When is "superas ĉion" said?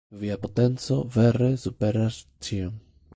1.67-2.75